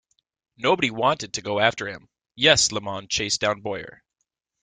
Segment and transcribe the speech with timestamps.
[0.57, 4.01] Nobody wanted to go after him...Yes, LeMond chased down Boyer.